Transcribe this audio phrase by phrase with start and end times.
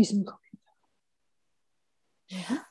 [0.00, 0.40] diesem Computer.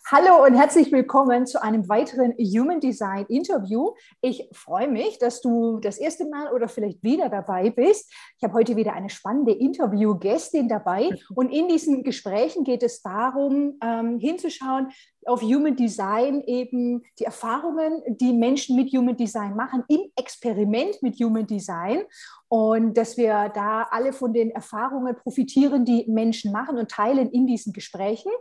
[0.10, 3.91] Hallo und herzlich willkommen zu einem weiteren Human Design Interview.
[4.21, 8.12] Ich freue mich, dass du das erste Mal oder vielleicht wieder dabei bist.
[8.38, 13.78] Ich habe heute wieder eine spannende Interviewgästin dabei und in diesen Gesprächen geht es darum,
[13.84, 14.90] ähm, hinzuschauen,
[15.30, 21.20] auf Human Design eben die Erfahrungen, die Menschen mit Human Design machen, im Experiment mit
[21.20, 22.04] Human Design
[22.50, 27.46] und dass wir da alle von den Erfahrungen profitieren, die Menschen machen und teilen in
[27.46, 28.32] diesen Gesprächen.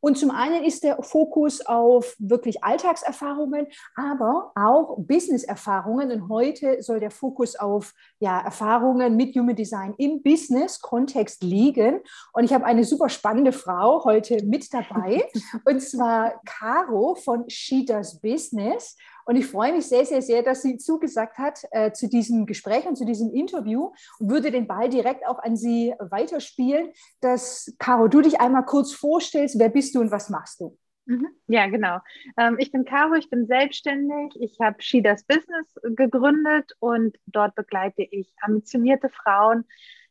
[0.00, 3.66] Und zum einen ist der Fokus auf wirklich Alltagserfahrungen,
[3.96, 6.12] aber auch Business-Erfahrungen.
[6.12, 12.00] Und heute soll der Fokus auf ja, Erfahrungen mit Human Design im Business-Kontext liegen.
[12.34, 15.26] Und ich habe eine super spannende Frau heute mit dabei,
[15.64, 18.96] und zwar Caro von She Does Business.
[19.26, 22.86] Und ich freue mich sehr, sehr, sehr, dass sie zugesagt hat äh, zu diesem Gespräch
[22.86, 28.08] und zu diesem Interview und würde den Ball direkt auch an sie weiterspielen, dass, Caro,
[28.08, 30.76] du dich einmal kurz vorstellst, wer bist du und was machst du?
[31.06, 31.28] Mhm.
[31.46, 31.98] Ja, genau.
[32.38, 34.34] Ähm, ich bin Caro, ich bin selbstständig.
[34.40, 39.64] Ich habe Shidas Business gegründet und dort begleite ich ambitionierte Frauen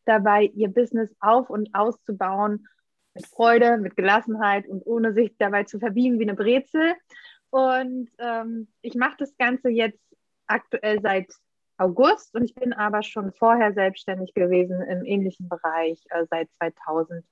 [0.05, 2.67] dabei, ihr Business auf- und auszubauen
[3.14, 6.95] mit Freude, mit Gelassenheit und ohne sich dabei zu verbiegen wie eine Brezel.
[7.50, 10.02] Und ähm, ich mache das Ganze jetzt
[10.47, 11.31] aktuell seit
[11.78, 17.23] August und ich bin aber schon vorher selbstständig gewesen im ähnlichen Bereich äh, seit 2015.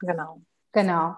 [0.00, 0.42] Genau.
[0.72, 1.16] Genau.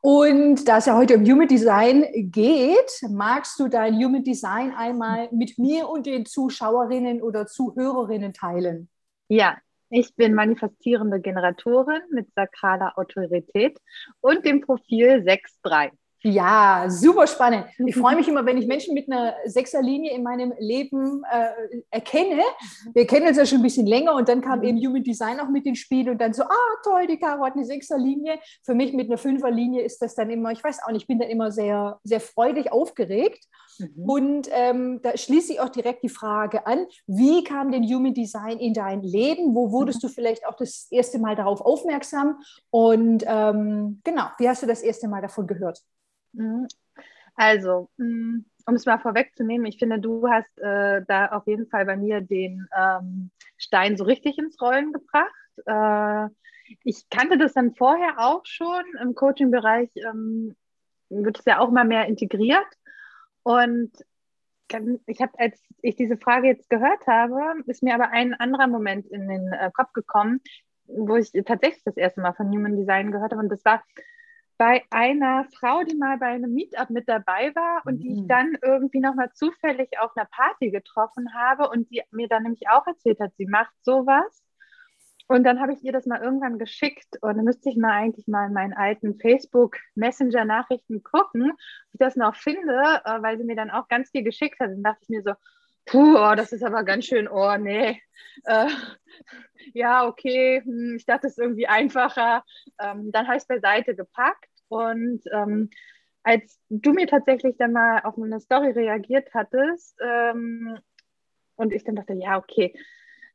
[0.00, 5.28] Und da es ja heute um Human Design geht, magst du dein Human Design einmal
[5.32, 8.88] mit mir und den Zuschauerinnen oder Zuhörerinnen teilen?
[9.28, 9.58] Ja,
[9.90, 13.78] ich bin manifestierende Generatorin mit sakraler Autorität
[14.20, 15.90] und dem Profil 6.3.
[16.22, 17.66] Ja, super spannend.
[17.86, 22.42] Ich freue mich immer, wenn ich Menschen mit einer Sechserlinie in meinem Leben äh, erkenne.
[22.94, 24.64] Wir kennen uns ja schon ein bisschen länger und dann kam mhm.
[24.64, 27.54] eben Human Design auch mit ins Spiel und dann so, ah toll, die Caro hat
[27.54, 28.38] eine Sechserlinie.
[28.64, 31.18] Für mich mit einer Fünferlinie ist das dann immer, ich weiß auch nicht, ich bin
[31.18, 33.44] dann immer sehr, sehr freudig aufgeregt.
[33.78, 34.10] Mhm.
[34.10, 38.58] Und ähm, da schließe ich auch direkt die Frage an, wie kam denn Human Design
[38.58, 39.54] in dein Leben?
[39.54, 40.08] Wo wurdest mhm.
[40.08, 42.40] du vielleicht auch das erste Mal darauf aufmerksam?
[42.70, 45.82] Und ähm, genau, wie hast du das erste Mal davon gehört?
[46.36, 46.68] Mhm.
[47.34, 51.84] Also, mm, um es mal vorwegzunehmen, ich finde, du hast äh, da auf jeden Fall
[51.86, 55.30] bei mir den ähm, Stein so richtig ins Rollen gebracht.
[55.66, 56.28] Äh,
[56.82, 58.82] ich kannte das dann vorher auch schon.
[59.00, 60.56] Im Coaching-Bereich ähm,
[61.08, 62.66] wird es ja auch mal mehr integriert.
[63.42, 63.92] Und
[65.06, 69.06] ich habe, als ich diese Frage jetzt gehört habe, ist mir aber ein anderer Moment
[69.06, 70.40] in den äh, Kopf gekommen,
[70.86, 73.42] wo ich tatsächlich das erste Mal von Human Design gehört habe.
[73.42, 73.84] Und das war
[74.58, 78.00] bei einer Frau, die mal bei einem Meetup mit dabei war und mhm.
[78.00, 78.28] die ich mhm.
[78.28, 82.86] dann irgendwie nochmal zufällig auf einer Party getroffen habe und die mir dann nämlich auch
[82.86, 84.42] erzählt hat, sie macht sowas.
[85.28, 88.28] Und dann habe ich ihr das mal irgendwann geschickt und dann müsste ich mal eigentlich
[88.28, 91.58] mal in meinen alten Facebook Messenger Nachrichten gucken, ob
[91.92, 94.70] ich das noch finde, äh, weil sie mir dann auch ganz viel geschickt hat.
[94.70, 95.32] Dann dachte ich mir so,
[95.86, 98.02] puh, oh, das ist aber ganz schön, oh nee,
[98.44, 98.68] äh,
[99.74, 102.44] ja, okay, hm, ich dachte, es ist irgendwie einfacher.
[102.80, 105.70] Ähm, dann habe ich es beiseite gepackt und ähm,
[106.22, 110.76] als du mir tatsächlich dann mal auf eine Story reagiert hattest ähm,
[111.54, 112.74] und ich dann dachte, ja, okay,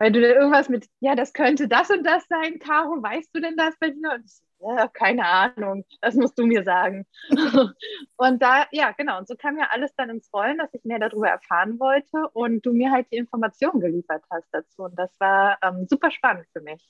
[0.02, 3.40] weil du dann irgendwas mit, ja, das könnte das und das sein, Caro, weißt du
[3.40, 4.14] denn das bei dir?
[4.16, 7.06] Und ich ja, keine Ahnung, das musst du mir sagen.
[8.18, 10.98] und da, ja, genau, und so kam ja alles dann ins Rollen, dass ich mehr
[10.98, 14.84] darüber erfahren wollte und du mir halt die Informationen geliefert hast dazu.
[14.84, 16.84] Und das war ähm, super spannend für mich.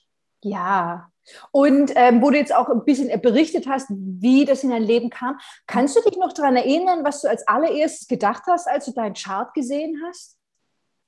[0.43, 1.11] Ja,
[1.51, 5.09] und ähm, wo du jetzt auch ein bisschen berichtet hast, wie das in dein Leben
[5.09, 8.93] kam, kannst du dich noch daran erinnern, was du als allererstes gedacht hast, als du
[8.93, 10.37] deinen Chart gesehen hast?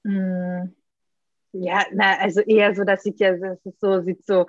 [0.03, 0.75] Hm.
[1.53, 4.47] Ja, na, also eher so, das sieht ja, das ist so, sieht so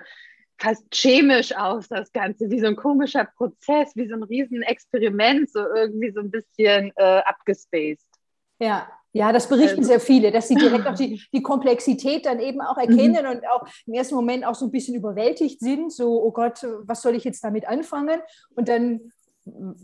[0.59, 5.61] fast chemisch aus, das Ganze, wie so ein komischer Prozess, wie so ein Riesenexperiment, so
[5.61, 8.07] irgendwie so ein bisschen äh, abgespaced.
[8.59, 9.91] Ja, ja, das berichten also.
[9.91, 13.31] sehr viele, dass sie direkt auch die, die Komplexität dann eben auch erkennen mhm.
[13.31, 17.03] und auch im ersten Moment auch so ein bisschen überwältigt sind, so, oh Gott, was
[17.03, 18.21] soll ich jetzt damit anfangen?
[18.57, 19.13] Und dann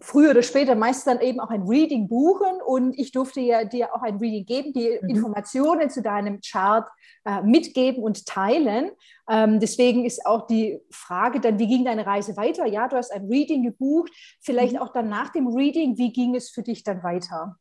[0.01, 3.95] früher oder später meist dann eben auch ein Reading buchen und ich durfte ja dir
[3.95, 5.11] auch ein Reading geben, die mhm.
[5.11, 6.89] Informationen zu deinem Chart
[7.27, 8.91] äh, mitgeben und teilen.
[9.29, 12.65] Ähm, deswegen ist auch die Frage dann, wie ging deine Reise weiter?
[12.67, 14.11] Ja, du hast ein Reading gebucht,
[14.41, 14.79] vielleicht mhm.
[14.79, 17.57] auch dann nach dem Reading, wie ging es für dich dann weiter?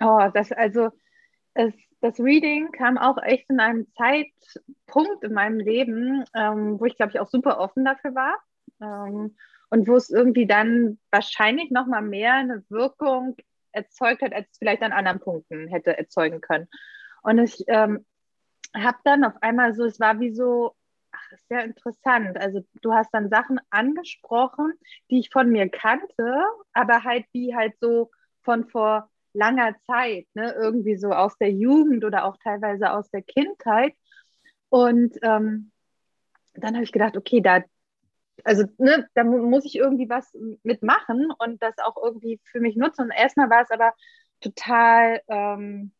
[0.00, 0.88] Oh, das also
[1.54, 6.96] es, das Reading kam auch echt in einem Zeitpunkt in meinem Leben, ähm, wo ich
[6.96, 8.34] glaube ich auch super offen dafür war.
[8.80, 9.36] Ähm,
[9.74, 13.36] und wo es irgendwie dann wahrscheinlich noch mal mehr eine Wirkung
[13.72, 16.68] erzeugt hat, als es vielleicht an anderen Punkten hätte erzeugen können.
[17.24, 18.06] Und ich ähm,
[18.72, 20.76] habe dann auf einmal so, es war wie so,
[21.10, 22.36] ach, ja interessant.
[22.38, 24.74] Also du hast dann Sachen angesprochen,
[25.10, 28.12] die ich von mir kannte, aber halt wie halt so
[28.42, 30.52] von vor langer Zeit, ne?
[30.52, 33.92] irgendwie so aus der Jugend oder auch teilweise aus der Kindheit.
[34.68, 35.72] Und ähm,
[36.52, 37.64] dann habe ich gedacht, okay, da,
[38.42, 40.32] also ne, da muss ich irgendwie was
[40.62, 43.02] mitmachen und das auch irgendwie für mich nutzen.
[43.02, 43.92] Und erstmal war es aber
[44.40, 45.92] total ähm,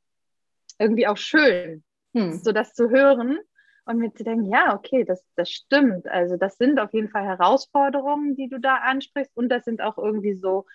[0.79, 1.85] irgendwie auch schön,
[2.15, 2.33] hm.
[2.33, 3.39] so das zu hören
[3.87, 6.07] und mir zu denken, ja, okay, das, das stimmt.
[6.09, 9.99] Also das sind auf jeden Fall Herausforderungen, die du da ansprichst und das sind auch
[9.99, 10.67] irgendwie so,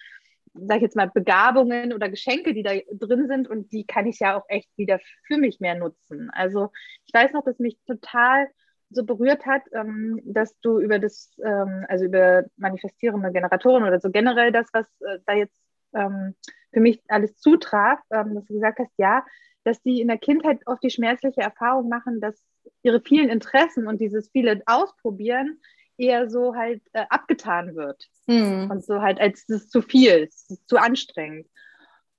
[0.54, 4.20] sag ich jetzt mal, Begabungen oder Geschenke, die da drin sind und die kann ich
[4.20, 6.30] ja auch echt wieder für mich mehr nutzen.
[6.32, 6.72] Also
[7.06, 8.48] ich weiß noch, dass mich total
[8.90, 14.10] so berührt hat, ähm, dass du über das, ähm, also über manifestierende Generatoren oder so
[14.10, 15.60] generell das, was äh, da jetzt
[15.94, 16.36] ähm,
[16.74, 19.26] für mich alles zutraf, ähm, dass du gesagt hast, ja,
[19.64, 22.42] dass die in der Kindheit oft die schmerzliche Erfahrung machen, dass
[22.82, 25.60] ihre vielen Interessen und dieses viele Ausprobieren
[25.98, 28.08] eher so halt äh, abgetan wird.
[28.28, 28.72] Mhm.
[28.72, 31.48] Und so halt, als es zu viel, es ist zu anstrengend.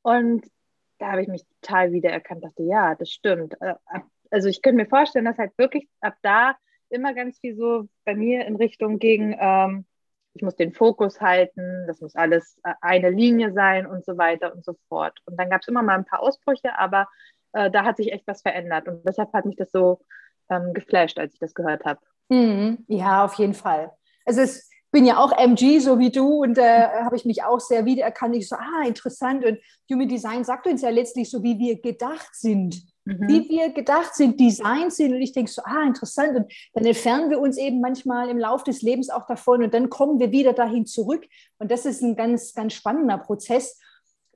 [0.03, 0.47] Und
[0.99, 3.57] da habe ich mich total wiedererkannt, dachte, ja, das stimmt.
[4.31, 6.57] Also ich könnte mir vorstellen, dass halt wirklich ab da
[6.89, 9.87] immer ganz viel so bei mir in Richtung gegen, ähm,
[10.35, 14.55] ich muss den Fokus halten, das muss alles äh, eine Linie sein und so weiter
[14.55, 15.19] und so fort.
[15.25, 17.09] Und dann gab es immer mal ein paar Ausbrüche, aber
[17.53, 18.89] äh, da hat sich echt was verändert.
[18.89, 20.01] Und deshalb hat mich das so
[20.49, 22.01] ähm, geflasht, als ich das gehört habe.
[22.29, 22.85] Mhm.
[22.89, 23.93] Ja, auf jeden Fall.
[24.25, 24.63] Also ich
[24.93, 28.37] bin ja auch MG, so wie du, und äh, habe ich mich auch sehr wiedererkannt.
[28.37, 29.45] Ich so, ah, interessant.
[29.45, 29.59] Und
[29.91, 32.83] Human Design sagt uns ja letztlich so, wie wir gedacht sind.
[33.05, 33.29] Mhm.
[33.29, 35.15] Wie wir gedacht sind, Design sind.
[35.15, 36.37] Und ich denke so, ah, interessant.
[36.37, 39.91] Und dann entfernen wir uns eben manchmal im Laufe des Lebens auch davon und dann
[39.91, 41.27] kommen wir wieder dahin zurück.
[41.59, 43.81] Und das ist ein ganz, ganz spannender Prozess.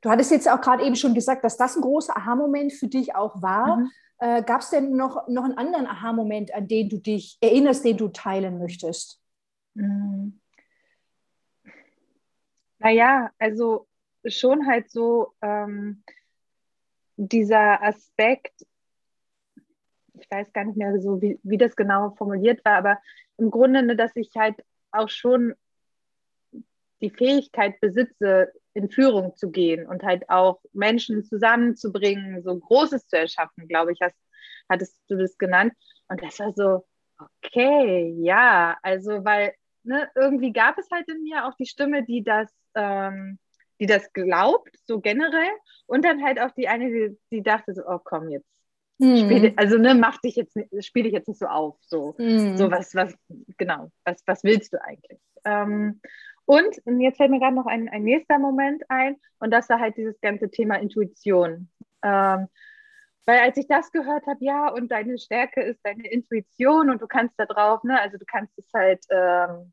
[0.01, 3.15] Du hattest jetzt auch gerade eben schon gesagt, dass das ein großer Aha-Moment für dich
[3.15, 3.77] auch war.
[3.77, 3.91] Mhm.
[4.19, 7.97] Äh, Gab es denn noch, noch einen anderen Aha-Moment, an den du dich erinnerst, den
[7.97, 9.21] du teilen möchtest?
[9.75, 10.41] Mhm.
[12.79, 13.87] Naja, also
[14.27, 16.03] schon halt so ähm,
[17.17, 18.65] dieser Aspekt,
[20.15, 22.99] ich weiß gar nicht mehr so, wie, wie das genau formuliert war, aber
[23.37, 24.57] im Grunde, ne, dass ich halt
[24.93, 25.55] auch schon
[27.01, 33.17] die Fähigkeit besitze, in Führung zu gehen und halt auch Menschen zusammenzubringen, so Großes zu
[33.17, 34.17] erschaffen, glaube ich, hast,
[34.69, 35.73] hattest du das genannt.
[36.09, 36.85] Und das war so,
[37.19, 42.25] okay, ja, also weil ne, irgendwie gab es halt in mir auch die Stimme, die
[42.25, 43.39] das, ähm,
[43.81, 45.50] die das glaubt, so generell,
[45.87, 48.49] und dann halt auch die eine, die, die dachte so, oh komm jetzt.
[48.99, 49.17] Mhm.
[49.19, 52.56] Spiel, also ne, mach dich jetzt, spiel dich jetzt nicht so auf, so, mhm.
[52.56, 53.15] so was, was,
[53.59, 55.21] genau, was, was willst du eigentlich?
[55.44, 56.00] Ähm,
[56.47, 59.81] und, und jetzt fällt mir gerade noch ein, ein nächster Moment ein und das war
[59.81, 61.70] halt dieses ganze Thema Intuition.
[62.03, 62.49] Ähm,
[63.27, 67.06] weil als ich das gehört habe, ja, und deine Stärke ist deine Intuition und du
[67.06, 69.73] kannst da drauf, ne, also du kannst es halt ähm,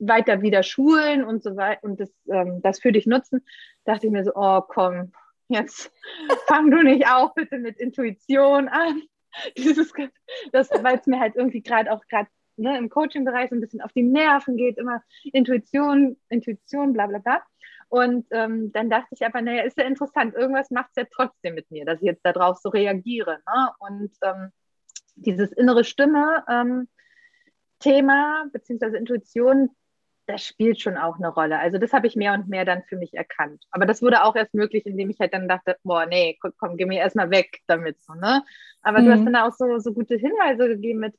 [0.00, 3.44] weiter wieder schulen und so weiter und das, ähm, das für dich nutzen,
[3.84, 5.12] dachte ich mir so, oh komm,
[5.48, 5.92] jetzt
[6.46, 9.02] fang du nicht auch bitte mit Intuition an.
[9.56, 9.92] Dieses,
[10.52, 13.80] das, weil es mir halt irgendwie gerade auch gerade ne, im Coaching-Bereich so ein bisschen
[13.80, 15.02] auf die Nerven geht, immer
[15.32, 17.42] Intuition, Intuition, bla bla bla.
[17.88, 21.54] Und ähm, dann dachte ich aber, naja, ist ja interessant, irgendwas macht es ja trotzdem
[21.54, 23.40] mit mir, dass ich jetzt darauf so reagiere.
[23.46, 23.70] Ne?
[23.80, 24.52] Und ähm,
[25.16, 26.88] dieses innere Stimme, ähm,
[27.80, 29.70] Thema beziehungsweise Intuition,
[30.30, 31.58] das spielt schon auch eine Rolle.
[31.58, 33.64] Also das habe ich mehr und mehr dann für mich erkannt.
[33.70, 36.76] Aber das wurde auch erst möglich, indem ich halt dann dachte, boah, nee, komm, komm
[36.76, 38.00] geh mir erstmal weg damit.
[38.02, 38.42] So, ne?
[38.82, 39.04] Aber mhm.
[39.04, 41.14] du hast dann auch so, so gute Hinweise gegeben mit,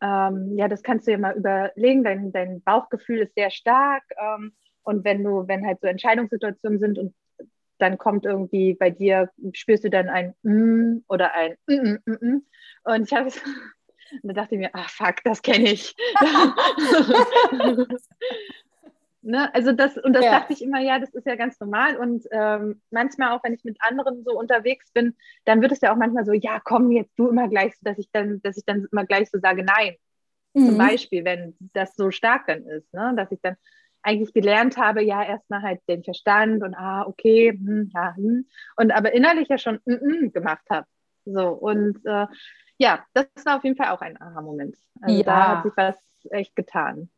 [0.00, 4.04] ähm, ja, das kannst du dir mal überlegen, dein, dein Bauchgefühl ist sehr stark.
[4.16, 7.14] Ähm, und wenn du, wenn halt so Entscheidungssituationen sind und
[7.78, 12.18] dann kommt irgendwie bei dir, spürst du dann ein mm oder ein mm, mm, mm,
[12.20, 12.42] mm.
[12.84, 13.30] Und ich habe
[14.22, 15.94] und da dachte ich mir, ah fuck, das kenne ich.
[19.22, 19.52] ne?
[19.54, 20.38] Also das, und das ja.
[20.38, 21.96] dachte ich immer, ja, das ist ja ganz normal.
[21.96, 25.92] Und ähm, manchmal auch, wenn ich mit anderen so unterwegs bin, dann wird es ja
[25.92, 28.86] auch manchmal so, ja, komm jetzt du immer gleich, dass ich dann, dass ich dann
[28.90, 29.96] immer gleich so sage, nein.
[30.54, 30.66] Mhm.
[30.66, 33.12] Zum Beispiel, wenn das so stark dann ist, ne?
[33.16, 33.56] dass ich dann
[34.04, 38.92] eigentlich gelernt habe, ja, erstmal halt den Verstand und ah, okay, hm, ja, hm, und
[38.92, 40.86] aber innerlich ja schon mm, mm, gemacht habe.
[41.24, 42.26] So, und äh,
[42.78, 44.76] ja, das war auf jeden Fall auch ein Aha-Moment.
[45.00, 45.22] Also ja.
[45.24, 45.96] da hat sich was
[46.30, 47.10] echt getan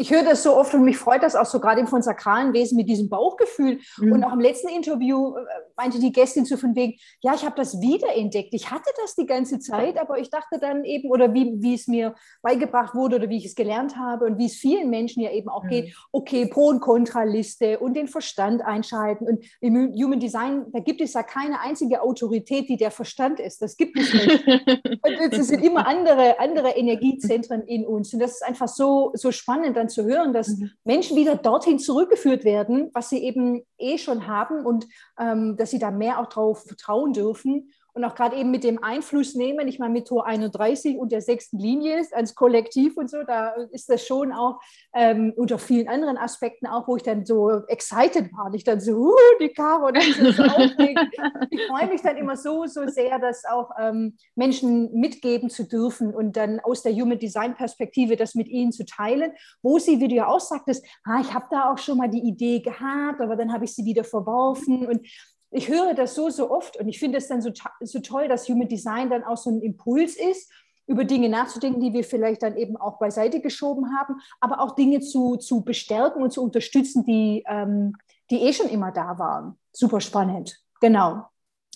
[0.00, 2.76] ich höre das so oft und mich freut das auch so gerade von sakralen Wesen
[2.76, 3.80] mit diesem Bauchgefühl.
[3.98, 4.12] Mhm.
[4.12, 5.40] Und auch im letzten Interview äh,
[5.76, 8.54] meinte die Gästin so von wegen, ja, ich habe das wiederentdeckt.
[8.54, 11.86] Ich hatte das die ganze Zeit, aber ich dachte dann eben, oder wie, wie es
[11.86, 15.32] mir beigebracht wurde oder wie ich es gelernt habe und wie es vielen Menschen ja
[15.32, 15.68] eben auch mhm.
[15.68, 19.28] geht, okay, Pro- und Kontraliste und den Verstand einschalten.
[19.28, 23.60] Und im Human Design, da gibt es ja keine einzige Autorität, die der Verstand ist.
[23.60, 24.46] Das gibt es nicht.
[25.02, 28.14] und es sind immer andere, andere Energiezentren in uns.
[28.14, 30.70] Und das ist einfach so, so spannend dann zu hören, dass mhm.
[30.84, 34.86] Menschen wieder dorthin zurückgeführt werden, was sie eben eh schon haben und
[35.18, 38.82] ähm, dass sie da mehr auch drauf vertrauen dürfen und auch gerade eben mit dem
[38.82, 43.10] Einfluss nehmen, ich meine mit Tor 31 und der sechsten Linie ist, als Kollektiv und
[43.10, 44.60] so, da ist das schon auch
[44.94, 48.92] ähm, unter vielen anderen Aspekten auch, wo ich dann so excited war, ich dann so,
[48.92, 51.00] uh, die Caro, das ist so aufregend.
[51.50, 56.14] Ich freue mich dann immer so, so sehr, das auch ähm, Menschen mitgeben zu dürfen
[56.14, 59.32] und dann aus der Human Design Perspektive das mit ihnen zu teilen,
[59.62, 62.22] wo sie, wie du ja auch sagtest, ah, ich habe da auch schon mal die
[62.26, 64.86] Idee gehabt, aber dann habe ich sie wieder verworfen.
[64.86, 65.06] Und
[65.50, 68.48] ich höre das so, so oft und ich finde es dann so, so toll, dass
[68.48, 70.50] Human Design dann auch so ein Impuls ist,
[70.86, 75.00] über Dinge nachzudenken, die wir vielleicht dann eben auch beiseite geschoben haben, aber auch Dinge
[75.00, 77.94] zu, zu bestärken und zu unterstützen, die, ähm,
[78.30, 79.58] die eh schon immer da waren.
[79.72, 81.24] Super spannend, genau.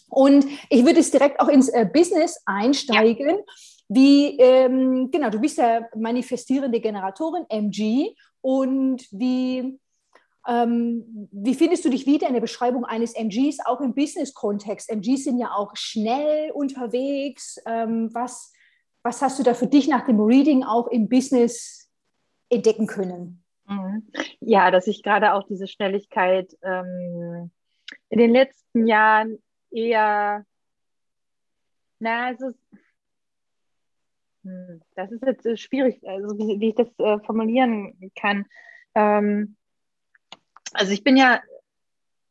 [0.09, 3.29] Und ich würde jetzt direkt auch ins äh, Business einsteigen.
[3.29, 3.45] Ja.
[3.89, 8.15] Wie, ähm, genau, du bist ja manifestierende Generatorin, MG,
[8.45, 9.79] und wie,
[10.47, 14.91] ähm, wie findest du dich wieder in der Beschreibung eines MGs, auch im Business-Kontext?
[14.91, 17.59] MGs sind ja auch schnell unterwegs.
[17.67, 18.53] Ähm, was,
[19.03, 21.91] was hast du da für dich nach dem Reading auch im Business
[22.51, 23.43] entdecken können?
[23.67, 24.07] Mhm.
[24.41, 27.51] Ja, dass ich gerade auch diese Schnelligkeit ähm,
[28.11, 29.39] in den letzten Jahren
[29.71, 30.45] eher,
[31.99, 32.51] na, also,
[34.95, 38.45] das ist jetzt schwierig, also wie, wie ich das äh, formulieren kann.
[38.95, 39.57] Ähm,
[40.75, 41.41] also ich bin ja,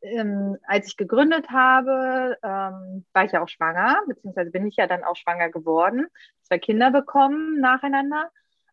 [0.01, 4.87] ähm, als ich gegründet habe, ähm, war ich ja auch schwanger, beziehungsweise bin ich ja
[4.87, 6.07] dann auch schwanger geworden,
[6.43, 8.29] zwei Kinder bekommen nacheinander.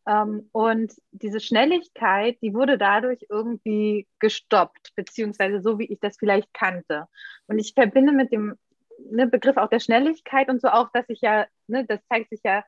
[0.07, 6.53] Ähm, und diese Schnelligkeit, die wurde dadurch irgendwie gestoppt, beziehungsweise so, wie ich das vielleicht
[6.53, 7.07] kannte.
[7.47, 8.57] Und ich verbinde mit dem
[8.99, 12.41] ne, Begriff auch der Schnelligkeit und so auch, dass ich ja, ne, das zeigt sich
[12.45, 12.65] ja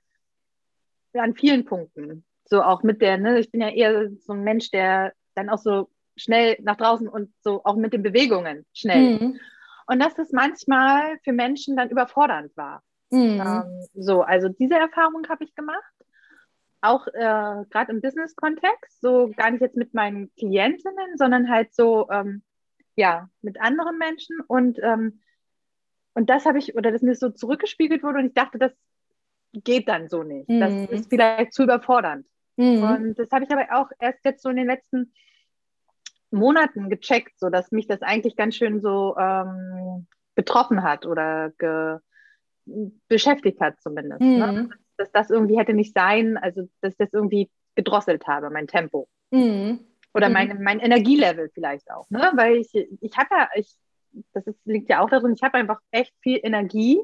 [1.15, 2.25] an vielen Punkten.
[2.45, 5.59] So auch mit der, ne, ich bin ja eher so ein Mensch, der dann auch
[5.59, 9.19] so schnell nach draußen und so auch mit den Bewegungen schnell.
[9.19, 9.41] Mhm.
[9.87, 12.83] Und dass das manchmal für Menschen dann überfordernd war.
[13.11, 13.41] Mhm.
[13.41, 15.83] Ähm, so, also diese Erfahrung habe ich gemacht.
[16.81, 22.09] Auch äh, gerade im Business-Kontext, so gar nicht jetzt mit meinen Klientinnen, sondern halt so,
[22.11, 22.43] ähm,
[22.97, 24.41] ja, mit anderen Menschen.
[24.41, 25.21] Und, ähm,
[26.15, 28.73] und das habe ich, oder das mir so zurückgespiegelt wurde und ich dachte, das
[29.53, 30.49] geht dann so nicht.
[30.49, 30.61] Mhm.
[30.61, 32.27] Das ist vielleicht zu überfordernd.
[32.57, 32.83] Mhm.
[32.83, 35.13] Und das habe ich aber auch erst jetzt so in den letzten
[36.33, 41.53] Monaten gecheckt, so dass mich das eigentlich ganz schön so ähm, betroffen hat oder
[43.09, 44.21] beschäftigt hat zumindest.
[44.21, 44.47] Ne?
[44.47, 44.55] Mhm.
[44.55, 44.71] Ne?
[44.97, 49.09] Dass das irgendwie hätte nicht sein, also dass ich das irgendwie gedrosselt habe, mein Tempo.
[49.31, 49.81] Mhm.
[50.15, 50.33] Oder mhm.
[50.35, 52.09] mein, mein Energielevel vielleicht auch.
[52.11, 52.31] Ne?
[52.35, 53.75] Weil ich, ich habe ja, ich,
[54.33, 57.01] das ist, liegt ja auch darin, ich habe einfach echt viel Energie.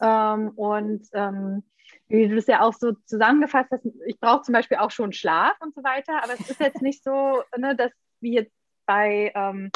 [0.00, 1.64] Ähm, und ähm,
[2.08, 5.56] wie du es ja auch so zusammengefasst hast, ich brauche zum Beispiel auch schon Schlaf
[5.60, 7.90] und so weiter, aber es ist jetzt nicht so, ne, dass
[8.26, 8.52] wie jetzt
[8.86, 9.70] bei ähm,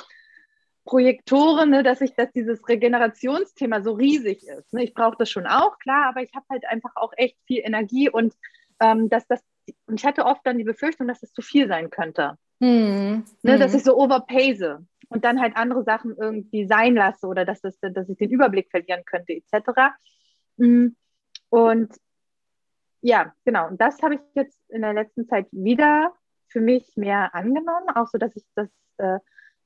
[0.84, 4.72] Projektoren, ne, dass ich, dass dieses Regenerationsthema so riesig ist.
[4.72, 4.82] Ne?
[4.82, 8.10] Ich brauche das schon auch, klar, aber ich habe halt einfach auch echt viel Energie
[8.10, 8.34] und
[8.80, 9.40] ähm, dass das,
[9.86, 12.36] und ich hatte oft dann die Befürchtung, dass das zu viel sein könnte.
[12.58, 13.24] Mhm.
[13.42, 13.78] Ne, dass hm.
[13.78, 18.08] ich so overpace und dann halt andere Sachen irgendwie sein lasse oder dass, das, dass
[18.08, 19.94] ich den Überblick verlieren könnte, etc.
[20.58, 20.96] Hm.
[21.50, 21.94] Und
[23.00, 23.68] ja, genau.
[23.68, 26.12] Und das habe ich jetzt in der letzten Zeit wieder
[26.50, 29.18] für mich mehr angenommen, auch so, dass ich das, äh,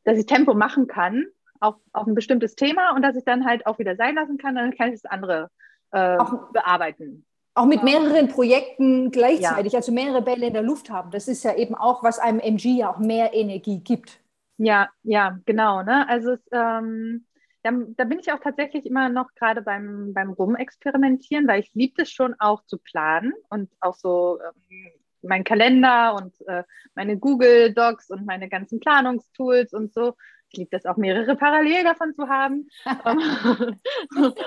[0.05, 1.27] dass ich Tempo machen kann
[1.61, 4.55] auf, auf ein bestimmtes Thema und dass ich dann halt auch wieder sein lassen kann,
[4.55, 5.51] dann kann ich das andere
[5.93, 7.25] äh, auch, bearbeiten.
[7.55, 9.79] Auch mit mehreren Projekten gleichzeitig, ja.
[9.79, 11.11] also mehrere Bälle in der Luft haben.
[11.11, 14.21] Das ist ja eben auch, was einem MG ja auch mehr Energie gibt.
[14.57, 15.83] Ja, ja, genau.
[15.83, 16.09] Ne?
[16.09, 17.27] Also es, ähm,
[17.63, 22.03] da, da, bin ich auch tatsächlich immer noch gerade beim, beim Rumexperimentieren, weil ich liebe
[22.03, 24.93] es schon auch zu planen und auch so ähm,
[25.25, 26.65] mein Kalender und äh,
[26.95, 30.15] meine Google Docs und meine ganzen Planungstools und so.
[30.51, 32.69] Ich liebe das auch, mehrere parallel davon zu haben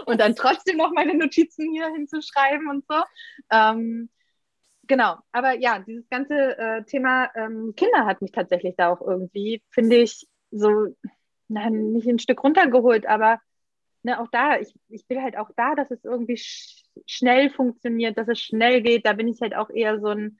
[0.05, 2.95] und dann trotzdem noch meine Notizen hier hinzuschreiben und so.
[3.51, 4.09] Ähm,
[4.87, 9.61] genau, aber ja, dieses ganze äh, Thema ähm, Kinder hat mich tatsächlich da auch irgendwie,
[9.69, 10.95] finde ich, so,
[11.49, 13.39] nein, nicht ein Stück runtergeholt, aber
[14.03, 18.17] ne, auch da, ich, ich will halt auch da, dass es irgendwie sch schnell funktioniert,
[18.17, 19.05] dass es schnell geht.
[19.05, 20.39] Da bin ich halt auch eher so ein,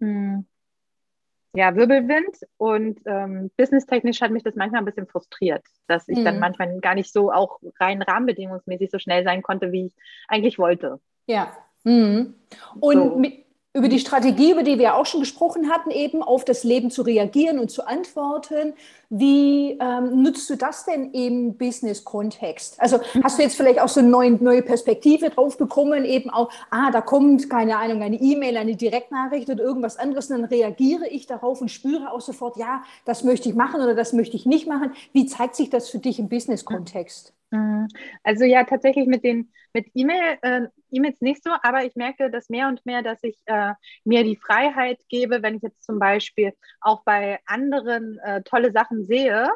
[0.00, 6.24] ja, Wirbelwind und ähm, businesstechnisch hat mich das manchmal ein bisschen frustriert, dass ich mhm.
[6.24, 9.94] dann manchmal gar nicht so auch rein rahmenbedingungsmäßig so schnell sein konnte, wie ich
[10.28, 11.00] eigentlich wollte.
[11.26, 11.56] Ja.
[11.84, 12.34] Mhm.
[12.78, 13.16] Und so.
[13.16, 13.45] mit,
[13.76, 17.02] über die Strategie, über die wir auch schon gesprochen hatten, eben auf das Leben zu
[17.02, 18.72] reagieren und zu antworten.
[19.10, 22.80] Wie ähm, nutzt du das denn im Business-Kontext?
[22.80, 26.50] Also hast du jetzt vielleicht auch so eine neue, neue Perspektive drauf bekommen, eben auch,
[26.70, 31.06] ah, da kommt, keine Ahnung, eine E-Mail, eine Direktnachricht oder irgendwas anderes und dann reagiere
[31.06, 34.46] ich darauf und spüre auch sofort, ja, das möchte ich machen oder das möchte ich
[34.46, 34.92] nicht machen.
[35.12, 37.35] Wie zeigt sich das für dich im Business-Kontext?
[37.50, 37.88] Mhm.
[38.22, 42.48] Also ja, tatsächlich mit den mit E-Mail, äh, E-Mails nicht so, aber ich merke das
[42.48, 43.74] mehr und mehr, dass ich äh,
[44.04, 49.04] mir die Freiheit gebe, wenn ich jetzt zum Beispiel auch bei anderen äh, tolle Sachen
[49.04, 49.50] sehe,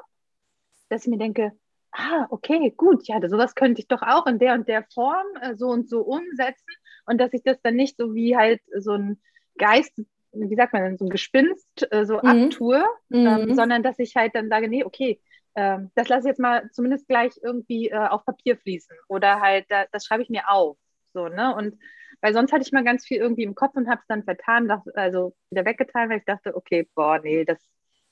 [0.91, 1.53] dass ich mir denke,
[1.93, 5.57] ah, okay, gut, ja, sowas könnte ich doch auch in der und der Form äh,
[5.57, 6.75] so und so umsetzen
[7.07, 9.21] und dass ich das dann nicht so wie halt so ein
[9.57, 9.93] Geist,
[10.33, 12.45] wie sagt man denn, so ein Gespinst äh, so mhm.
[12.45, 13.55] abtue, ähm, mhm.
[13.55, 15.19] sondern dass ich halt dann sage, nee, okay,
[15.55, 19.67] ähm, das lasse ich jetzt mal zumindest gleich irgendwie äh, auf Papier fließen oder halt,
[19.69, 20.77] da, das schreibe ich mir auf.
[21.13, 21.55] So, ne?
[21.55, 21.79] Und
[22.21, 24.69] weil sonst hatte ich mal ganz viel irgendwie im Kopf und habe es dann vertan,
[24.69, 27.59] dachte, also wieder weggetan, weil ich dachte, okay, boah, nee, das,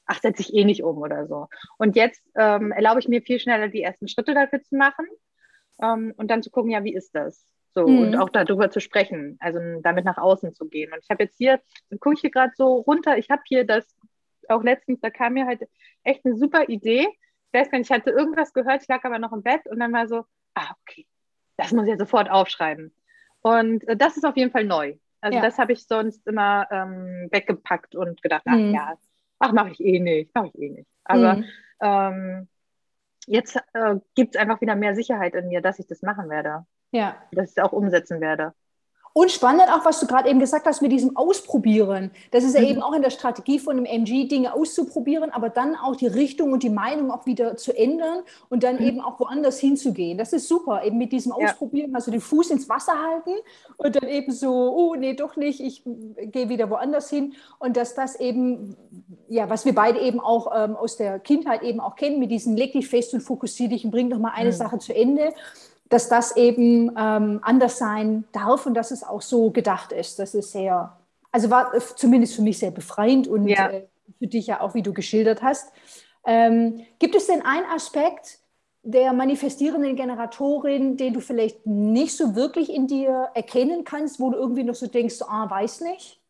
[0.07, 1.47] ach, setze ich eh nicht um oder so.
[1.77, 5.07] Und jetzt ähm, erlaube ich mir viel schneller die ersten Schritte dafür zu machen
[5.83, 7.45] ähm, und dann zu gucken, ja, wie ist das?
[7.75, 7.99] So, mhm.
[7.99, 10.93] und auch darüber zu sprechen, also damit nach außen zu gehen.
[10.93, 11.61] Und ich habe jetzt hier,
[12.01, 13.85] gucke ich hier gerade so runter, ich habe hier das,
[14.49, 15.61] auch letztens, da kam mir halt
[16.03, 17.07] echt eine super Idee
[17.51, 19.81] ich weiß gar nicht, ich hatte irgendwas gehört, ich lag aber noch im Bett und
[19.81, 20.25] dann war so,
[20.55, 21.07] ah, okay,
[21.57, 22.95] das muss ich ja sofort aufschreiben.
[23.41, 24.97] Und äh, das ist auf jeden Fall neu.
[25.21, 25.45] Also ja.
[25.45, 28.75] das habe ich sonst immer ähm, weggepackt und gedacht, ach mhm.
[28.75, 28.95] ja,
[29.39, 30.89] ach, mache ich eh nicht, mache ich eh nicht.
[31.05, 31.45] Aber mhm.
[31.81, 32.49] ähm,
[33.27, 36.67] jetzt äh, gibt es einfach wieder mehr Sicherheit in mir, dass ich das machen werde.
[36.93, 37.17] Ja.
[37.33, 38.55] Dass ich es auch umsetzen werde.
[39.19, 42.13] Und spannend auch, was du gerade eben gesagt hast mit diesem Ausprobieren.
[42.31, 42.69] Das ist ja mhm.
[42.69, 46.53] eben auch in der Strategie von dem MG, Dinge auszuprobieren, aber dann auch die Richtung
[46.53, 48.87] und die Meinung auch wieder zu ändern und dann mhm.
[48.87, 50.19] eben auch woanders hinzugehen.
[50.19, 51.97] Das ist super, eben mit diesem Ausprobieren, ja.
[51.97, 53.33] also den Fuß ins Wasser halten
[53.77, 57.35] und dann eben so, oh nee, doch nicht, ich gehe wieder woanders hin.
[57.59, 58.77] Und dass das eben,
[59.29, 62.55] ja, was wir beide eben auch ähm, aus der Kindheit eben auch kennen, mit diesem
[62.55, 64.55] leg dich fest und fokussier dich und bring doch mal eine mhm.
[64.55, 65.33] Sache zu Ende
[65.89, 70.19] dass das eben ähm, anders sein darf und dass es auch so gedacht ist.
[70.19, 70.97] Das ist sehr,
[71.33, 73.71] also war zumindest für mich sehr befreiend und ja.
[73.71, 73.87] äh,
[74.19, 75.73] für dich ja auch, wie du geschildert hast.
[76.27, 78.39] Ähm, gibt es denn einen Aspekt
[78.83, 84.39] der manifestierenden Generatorin, den du vielleicht nicht so wirklich in dir erkennen kannst, wo du
[84.39, 86.21] irgendwie noch so denkst, ah, weiß nicht?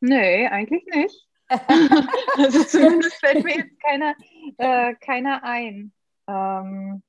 [0.00, 1.27] Nee, eigentlich nicht.
[1.48, 4.14] Also zumindest fällt mir jetzt keiner,
[4.58, 5.92] äh, keiner ein.
[6.26, 7.02] Ähm,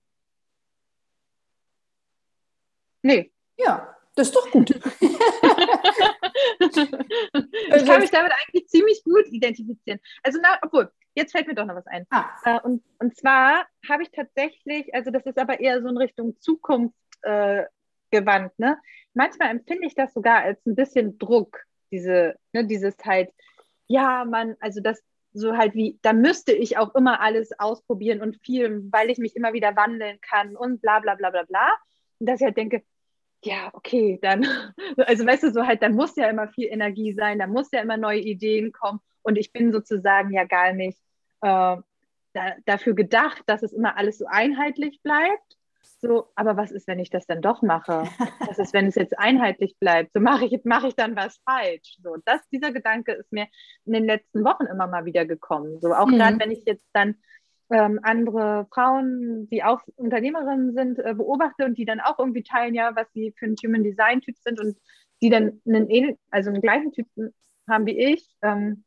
[3.02, 3.32] nee.
[3.58, 4.70] Ja, das ist doch gut.
[4.72, 4.80] ich
[7.86, 10.00] kann mich damit eigentlich ziemlich gut identifizieren.
[10.24, 12.06] Also, na, obwohl, jetzt fällt mir doch noch was ein.
[12.10, 12.30] Ah.
[12.46, 16.40] Äh, und, und zwar habe ich tatsächlich, also das ist aber eher so in Richtung
[16.40, 17.66] Zukunft äh,
[18.12, 18.58] gewandt.
[18.58, 18.78] Ne?
[19.14, 23.32] Manchmal empfinde ich das sogar als ein bisschen Druck, diese, ne, dieses halt,
[23.90, 28.38] ja, man, also das, so halt wie, da müsste ich auch immer alles ausprobieren und
[28.46, 31.70] filmen, weil ich mich immer wieder wandeln kann und bla bla bla bla bla.
[32.20, 32.84] Und dass ich halt denke,
[33.44, 34.46] ja, okay, dann,
[34.98, 37.82] also weißt du, so halt, dann muss ja immer viel Energie sein, da muss ja
[37.82, 41.00] immer neue Ideen kommen und ich bin sozusagen ja gar nicht
[41.42, 41.78] äh,
[42.34, 45.59] da, dafür gedacht, dass es immer alles so einheitlich bleibt
[46.00, 48.04] so, aber was ist, wenn ich das dann doch mache?
[48.46, 50.14] Was ist, wenn es jetzt einheitlich bleibt?
[50.14, 51.98] So mache ich, mache ich dann was falsch?
[52.02, 53.48] So, das, dieser Gedanke ist mir
[53.86, 55.80] in den letzten Wochen immer mal wieder gekommen.
[55.82, 56.18] So, auch mhm.
[56.18, 57.16] gerade wenn ich jetzt dann
[57.72, 62.74] ähm, andere Frauen, die auch Unternehmerinnen sind, äh, beobachte und die dann auch irgendwie teilen,
[62.74, 64.78] ja, was sie für ein Human Design Typ sind und
[65.22, 67.08] die dann einen, also einen gleichen Typ
[67.68, 68.84] haben wie ich, ähm,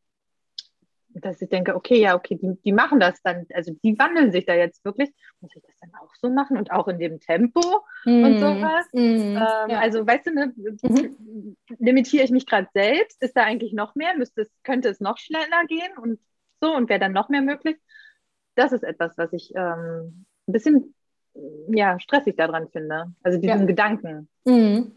[1.14, 4.46] dass ich denke, okay, ja, okay, die, die machen das dann, also die wandeln sich
[4.46, 5.10] da jetzt wirklich.
[5.40, 7.60] Muss ich das dann auch so machen und auch in dem Tempo
[8.04, 8.86] mm, und sowas?
[8.92, 9.80] Mm, ähm, ja.
[9.80, 11.56] Also, weißt du, ne, mhm.
[11.78, 13.22] limitiere ich mich gerade selbst?
[13.22, 14.16] Ist da eigentlich noch mehr?
[14.16, 16.18] Müsste es, könnte es noch schneller gehen und
[16.60, 17.76] so und wäre dann noch mehr möglich?
[18.54, 20.94] Das ist etwas, was ich ähm, ein bisschen
[21.68, 23.12] ja, stressig daran finde.
[23.22, 23.64] Also diesen ja.
[23.64, 24.28] Gedanken.
[24.44, 24.92] Mhm.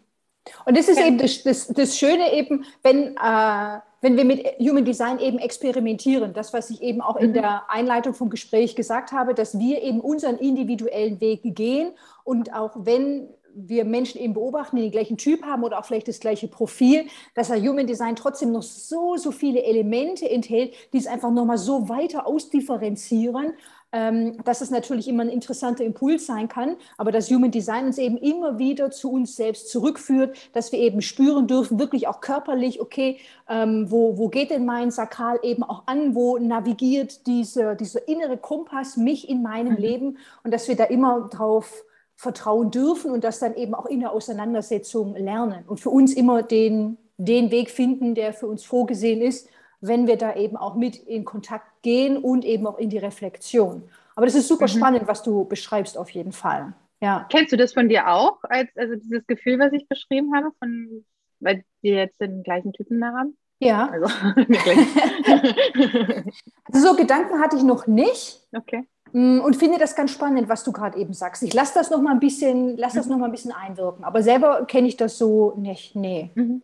[0.65, 4.85] Und das ist eben das, das, das Schöne eben, wenn, äh, wenn wir mit Human
[4.85, 7.33] Design eben experimentieren, das, was ich eben auch in mhm.
[7.33, 11.91] der Einleitung vom Gespräch gesagt habe, dass wir eben unseren individuellen Weg gehen
[12.23, 16.09] und auch wenn wir Menschen eben beobachten, die den gleichen Typ haben oder auch vielleicht
[16.09, 17.05] das gleiche Profil,
[17.35, 21.57] dass er Human Design trotzdem noch so, so viele Elemente enthält, die es einfach nochmal
[21.57, 23.53] so weiter ausdifferenzieren,
[23.95, 27.97] ähm, dass es natürlich immer ein interessanter Impuls sein kann, aber dass Human Design uns
[27.97, 32.81] eben immer wieder zu uns selbst zurückführt, dass wir eben spüren dürfen, wirklich auch körperlich,
[32.81, 38.05] okay, ähm, wo, wo geht denn mein Sakral eben auch an, wo navigiert diese, dieser
[38.09, 39.79] innere Kompass mich in meinem mhm.
[39.79, 41.85] Leben und dass wir da immer drauf
[42.17, 46.43] vertrauen dürfen und das dann eben auch in der Auseinandersetzung lernen und für uns immer
[46.43, 49.47] den, den Weg finden, der für uns vorgesehen ist,
[49.81, 53.83] wenn wir da eben auch mit in Kontakt gehen und eben auch in die Reflexion.
[54.15, 54.69] Aber das ist super mhm.
[54.69, 56.73] spannend, was du beschreibst auf jeden Fall.
[57.01, 57.25] Ja.
[57.29, 61.05] Kennst du das von dir auch, als, also dieses Gefühl, was ich beschrieben habe, von,
[61.39, 63.37] weil wir jetzt den gleichen Typen da haben?
[63.59, 63.89] Ja.
[63.89, 64.05] Also,
[66.71, 68.47] also so Gedanken hatte ich noch nicht.
[68.53, 68.83] Okay.
[69.11, 71.43] Mm, und finde das ganz spannend, was du gerade eben sagst.
[71.43, 73.13] Ich lasse das noch mal ein bisschen, lass das mhm.
[73.13, 74.03] noch mal ein bisschen einwirken.
[74.03, 75.95] Aber selber kenne ich das so nicht.
[75.95, 76.31] Nee.
[76.35, 76.63] Mhm.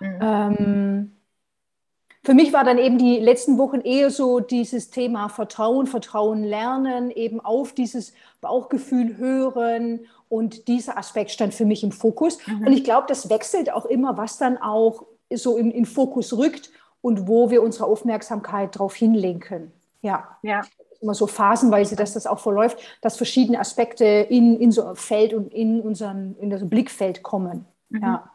[0.00, 0.18] Mhm.
[0.20, 1.13] Ähm,
[2.24, 7.10] für mich war dann eben die letzten Wochen eher so dieses Thema Vertrauen, Vertrauen lernen,
[7.10, 12.38] eben auf dieses Bauchgefühl hören und dieser Aspekt stand für mich im Fokus.
[12.46, 12.66] Mhm.
[12.66, 16.70] Und ich glaube, das wechselt auch immer, was dann auch so in, in Fokus rückt
[17.02, 19.70] und wo wir unsere Aufmerksamkeit darauf hinlenken.
[20.00, 20.38] Ja.
[20.42, 20.62] ja.
[21.02, 25.52] Immer so phasenweise, dass das auch verläuft, dass verschiedene Aspekte in, in so Feld und
[25.52, 27.66] in unseren in das Blickfeld kommen.
[27.90, 28.02] Mhm.
[28.02, 28.30] Ja.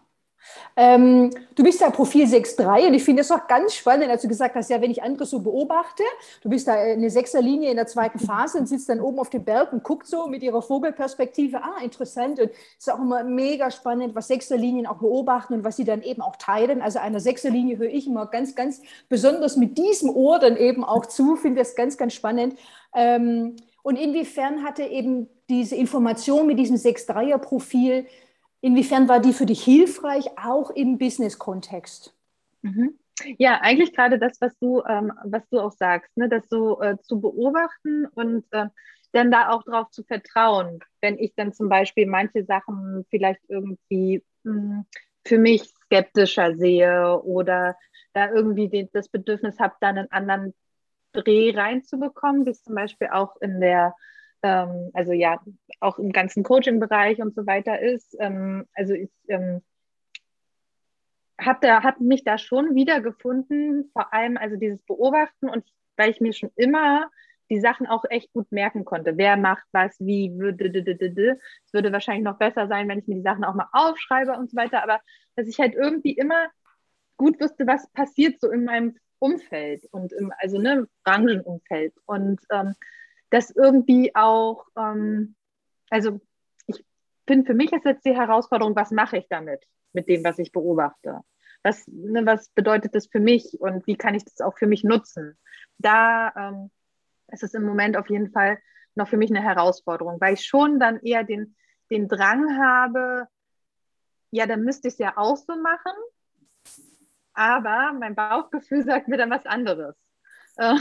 [0.76, 4.28] Ähm, du bist ja Profil 6.3 und ich finde das auch ganz spannend, als du
[4.28, 6.04] gesagt hast, ja, wenn ich andere so beobachte,
[6.42, 9.44] du bist da eine Sechserlinie in der zweiten Phase und sitzt dann oben auf dem
[9.44, 13.72] Berg und guckt so mit ihrer Vogelperspektive, ah, interessant und es ist auch immer mega
[13.72, 16.82] spannend, was Sechserlinien auch beobachten und was sie dann eben auch teilen.
[16.82, 21.06] Also einer Sechserlinie höre ich immer ganz, ganz besonders mit diesem Ohr dann eben auch
[21.06, 22.56] zu, finde das ganz, ganz spannend.
[22.96, 28.06] Ähm, und inwiefern hatte eben diese Information mit diesem 6-3er-Profil
[28.62, 32.14] Inwiefern war die für dich hilfreich, auch im Business-Kontext?
[32.62, 33.00] Mhm.
[33.38, 36.30] Ja, eigentlich gerade das, was du, ähm, was du auch sagst, ne?
[36.30, 38.68] das so äh, zu beobachten und äh,
[39.12, 44.24] dann da auch drauf zu vertrauen, wenn ich dann zum Beispiel manche Sachen vielleicht irgendwie
[44.44, 44.86] mh, hm,
[45.26, 47.76] für mich skeptischer sehe oder
[48.14, 50.54] da irgendwie den, das Bedürfnis habe, dann einen anderen
[51.14, 53.96] Dreh reinzubekommen, wie zum Beispiel auch in der
[54.44, 55.40] ähm, also ja,
[55.80, 58.16] auch im ganzen Coaching-Bereich und so weiter ist.
[58.20, 59.62] Ähm, also ich ähm,
[61.40, 65.66] habe hab mich da schon wiedergefunden, vor allem also dieses Beobachten und
[65.98, 67.10] weil ich mir schon immer
[67.50, 69.18] die Sachen auch echt gut merken konnte.
[69.18, 73.44] Wer macht was, wie, es würde wahrscheinlich noch besser sein, wenn ich mir die Sachen
[73.44, 75.00] auch mal aufschreibe und so weiter, aber
[75.36, 76.48] dass ich halt irgendwie immer
[77.18, 81.94] gut wusste, was passiert so in meinem Umfeld und im, also ne, Branchenumfeld.
[82.06, 82.76] Und ähm,
[83.30, 85.36] das irgendwie auch, ähm,
[85.90, 86.20] also
[86.68, 86.84] ich
[87.28, 89.64] finde, für mich ist jetzt die Herausforderung, was mache ich damit,
[89.94, 91.22] mit dem, was ich beobachte?
[91.64, 94.84] Was, ne, was bedeutet das für mich und wie kann ich das auch für mich
[94.84, 95.38] nutzen?
[95.78, 96.72] Da ähm,
[97.28, 98.60] ist es im Moment auf jeden Fall
[98.96, 101.56] noch für mich eine Herausforderung, weil ich schon dann eher den,
[101.92, 103.28] den Drang habe,
[104.32, 105.94] ja, dann müsste ich es ja auch so machen,
[107.34, 109.96] aber mein Bauchgefühl sagt mir dann was anderes.
[110.60, 110.76] Äh,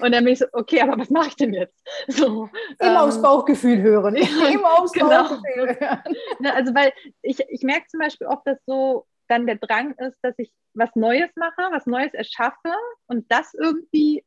[0.00, 1.80] und dann bin ich so, okay, aber was mache ich denn jetzt?
[2.08, 4.16] So, immer ähm, aufs Bauchgefühl hören.
[4.52, 5.08] Immer aufs genau.
[5.08, 6.16] Bauchgefühl hören.
[6.40, 10.18] Ne, also, weil ich, ich merke zum Beispiel oft, dass so dann der Drang ist,
[10.22, 12.72] dass ich was Neues mache, was Neues erschaffe
[13.06, 14.24] und das irgendwie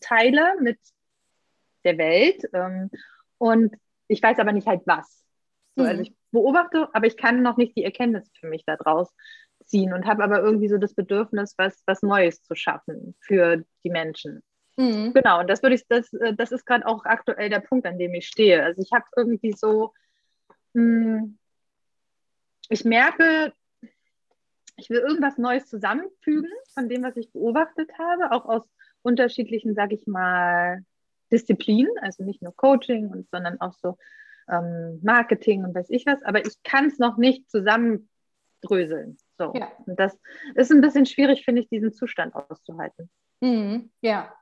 [0.00, 0.78] teile mit
[1.84, 2.42] der Welt.
[2.52, 2.90] Ähm,
[3.38, 3.76] und
[4.08, 5.24] ich weiß aber nicht halt was.
[5.76, 5.98] So, also mhm.
[5.98, 9.14] Also ich beobachte, aber ich kann noch nicht die Erkenntnis für mich daraus
[9.64, 13.90] ziehen und habe aber irgendwie so das Bedürfnis, was, was Neues zu schaffen für die
[13.90, 14.42] Menschen.
[14.76, 15.12] Mhm.
[15.14, 17.98] Genau, und das würde ich, das, äh, das ist gerade auch aktuell der Punkt, an
[17.98, 18.62] dem ich stehe.
[18.62, 19.92] Also ich habe irgendwie so,
[20.72, 21.38] mh, hm,
[22.70, 23.52] ich merke,
[24.76, 28.62] ich will irgendwas Neues zusammenfügen von dem, was ich beobachtet habe, auch aus
[29.02, 30.82] unterschiedlichen, sage ich mal,
[31.30, 33.96] Disziplinen, also nicht nur Coaching, und, sondern auch so
[34.48, 39.18] ähm, Marketing und weiß ich was, aber ich kann es noch nicht zusammendröseln.
[39.38, 39.52] So.
[39.54, 39.72] Ja.
[39.86, 40.16] Und das
[40.54, 43.10] ist ein bisschen schwierig, finde ich, diesen Zustand auszuhalten.
[43.40, 43.90] Mhm.
[44.00, 44.34] Ja.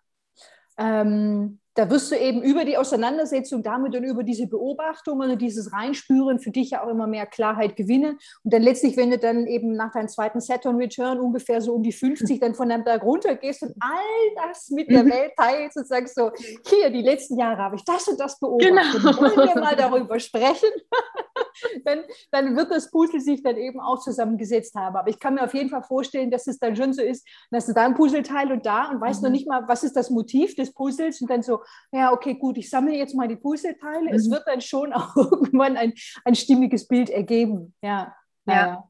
[0.78, 5.72] Ähm, da wirst du eben über die Auseinandersetzung damit und über diese Beobachtungen und dieses
[5.72, 8.18] Reinspüren für dich ja auch immer mehr Klarheit gewinnen.
[8.44, 11.82] Und dann letztlich, wenn du dann eben nach deinem zweiten Saturn Return ungefähr so um
[11.82, 15.76] die 50 dann von deinem Berg runter gehst und all das mit der Welt teilst
[15.78, 16.30] und sagst so,
[16.66, 19.02] hier, die letzten Jahre habe ich das und das beobachtet.
[19.02, 19.16] Genau.
[19.20, 20.68] Wollen wir mal darüber sprechen?
[21.84, 24.96] dann, dann wird das Puzzle sich dann eben auch zusammengesetzt haben.
[24.96, 27.66] Aber ich kann mir auf jeden Fall vorstellen, dass es dann schon so ist, dass
[27.66, 29.28] du da ein Puzzleteil und da und weißt mhm.
[29.28, 31.61] noch nicht mal, was ist das Motiv des Puzzles und dann so,
[31.92, 34.10] ja, okay, gut, ich sammle jetzt mal die Puzzleteile.
[34.10, 34.14] Mhm.
[34.14, 35.94] Es wird dann schon auch irgendwann ein,
[36.24, 37.74] ein stimmiges Bild ergeben.
[37.82, 38.14] Ja.
[38.46, 38.88] ja.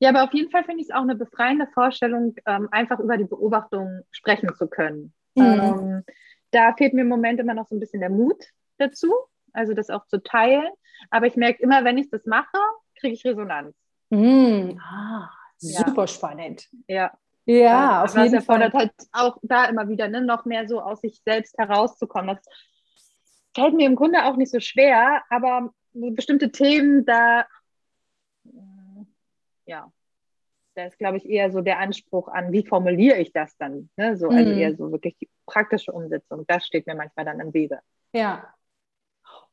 [0.00, 3.16] Ja, aber auf jeden Fall finde ich es auch eine befreiende Vorstellung, ähm, einfach über
[3.16, 5.12] die Beobachtung sprechen zu können.
[5.34, 5.44] Mhm.
[5.44, 6.04] Ähm,
[6.52, 8.44] da fehlt mir im Moment immer noch so ein bisschen der Mut
[8.78, 9.12] dazu,
[9.52, 10.68] also das auch zu teilen.
[11.10, 12.58] Aber ich merke immer, wenn ich das mache,
[12.98, 13.74] kriege ich Resonanz.
[14.10, 16.06] Mm, ah, super ja.
[16.06, 16.68] spannend.
[16.86, 17.12] Ja.
[17.48, 18.24] Ja, auf jeden Fall.
[18.24, 22.36] Das erfordert halt auch da immer wieder ne, noch mehr so aus sich selbst herauszukommen.
[22.36, 22.44] Das
[23.54, 27.46] fällt mir im Grunde auch nicht so schwer, aber bestimmte Themen, da,
[29.64, 29.90] ja,
[30.74, 33.88] da ist, glaube ich, eher so der Anspruch an, wie formuliere ich das dann?
[33.96, 34.18] Ne?
[34.18, 34.58] So, also mm.
[34.58, 36.44] eher so wirklich die praktische Umsetzung.
[36.46, 37.80] Das steht mir manchmal dann im Wege.
[38.12, 38.52] Ja.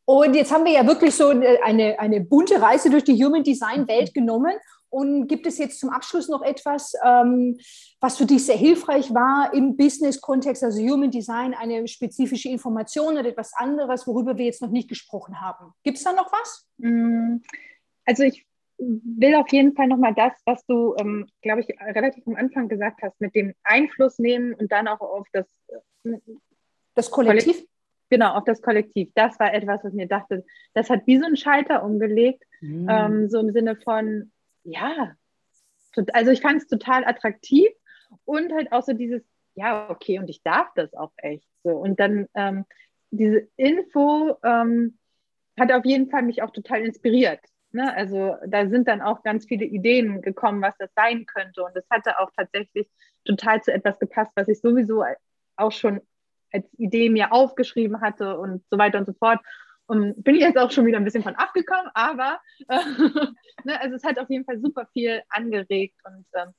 [0.04, 3.88] Und jetzt haben wir ja wirklich so eine, eine bunte Reise durch die Human Design
[3.88, 4.54] Welt genommen.
[4.90, 7.58] Und gibt es jetzt zum Abschluss noch etwas, ähm,
[8.00, 13.28] was für dich sehr hilfreich war im Business-Kontext, also Human Design, eine spezifische Information oder
[13.28, 15.74] etwas anderes, worüber wir jetzt noch nicht gesprochen haben?
[15.84, 16.68] Gibt es da noch was?
[16.78, 17.38] Mm,
[18.06, 18.46] also ich
[18.78, 23.02] will auf jeden Fall nochmal das, was du, ähm, glaube ich, relativ am Anfang gesagt
[23.02, 25.46] hast, mit dem Einfluss nehmen und dann auch auf das,
[26.04, 26.18] äh,
[26.94, 27.46] das Kollektiv.
[27.46, 27.70] Kollektiv.
[28.10, 29.10] Genau, auf das Kollektiv.
[29.16, 32.88] Das war etwas, was mir dachte, das hat wie so ein Schalter umgelegt, mhm.
[32.90, 34.32] ähm, so im Sinne von,
[34.66, 35.16] ja,
[36.14, 37.70] also ich fand es total attraktiv
[38.26, 39.24] und halt auch so dieses,
[39.56, 41.70] ja, okay, und ich darf das auch echt so.
[41.72, 42.66] Und dann ähm,
[43.12, 44.98] diese Info ähm,
[45.58, 47.40] hat auf jeden Fall mich auch total inspiriert.
[47.72, 47.96] Ne?
[47.96, 51.64] Also da sind dann auch ganz viele Ideen gekommen, was das sein könnte.
[51.64, 52.90] Und es hatte auch tatsächlich
[53.24, 55.04] total zu etwas gepasst, was ich sowieso
[55.56, 56.02] auch schon
[56.52, 59.40] als Idee mir aufgeschrieben hatte und so weiter und so fort.
[59.88, 62.78] Und bin jetzt auch schon wieder ein bisschen von abgekommen, aber äh,
[63.64, 66.54] ne, also es hat auf jeden Fall super viel angeregt und ähm,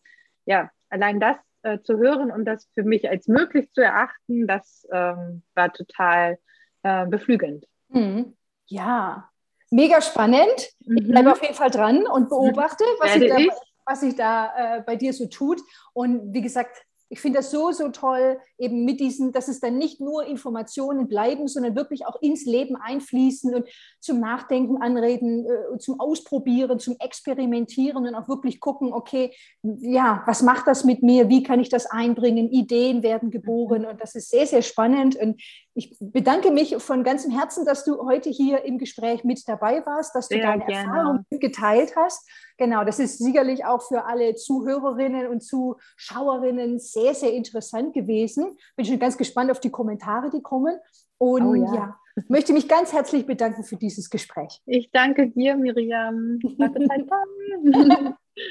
[0.44, 4.86] ja, allein das äh, zu hören und das für mich als möglich zu erachten, das
[4.92, 6.38] ähm, war total
[6.84, 7.66] äh, beflügelnd.
[7.88, 8.36] Mhm.
[8.66, 9.28] Ja,
[9.70, 10.70] mega spannend.
[10.84, 10.98] Mhm.
[10.98, 13.38] Ich bleibe auf jeden Fall dran und beobachte, was sich da,
[13.84, 15.60] was sich da äh, bei dir so tut.
[15.92, 19.79] Und wie gesagt, ich finde das so, so toll, eben mit diesen, dass es dann
[19.79, 23.69] nicht nur Informationen bleiben, sondern wirklich auch ins Leben einfließen und
[24.01, 30.42] zum Nachdenken anreden, äh, zum Ausprobieren, zum Experimentieren und auch wirklich gucken, okay, ja, was
[30.42, 31.29] macht das mit mir?
[31.29, 32.51] Wie kann ich das einbringen?
[32.51, 35.16] Ideen werden geboren und das ist sehr, sehr spannend.
[35.16, 35.40] Und
[35.75, 40.14] ich bedanke mich von ganzem Herzen, dass du heute hier im Gespräch mit dabei warst,
[40.14, 40.88] dass du sehr deine gerne.
[40.88, 42.27] Erfahrungen geteilt hast.
[42.59, 48.45] Genau, das ist sicherlich auch für alle Zuhörerinnen und Zuschauerinnen sehr, sehr interessant gewesen.
[48.76, 50.76] Bin schon ganz gespannt auf die Kommentare, die kommen.
[51.18, 51.74] Und oh, ja.
[51.74, 54.61] ja, möchte mich ganz herzlich bedanken für dieses Gespräch.
[54.66, 56.38] Ich danke dir, Miriam.